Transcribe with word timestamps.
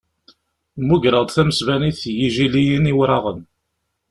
Mmugreɣ-d 0.79 1.29
tamesbanit 1.31 2.01
n 2.13 2.15
Yijiliyen 2.17 2.89
Iwraɣen. 2.91 3.41